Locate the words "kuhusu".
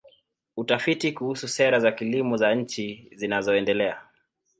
1.11-1.47